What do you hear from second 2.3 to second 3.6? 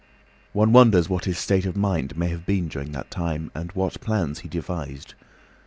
been during that time,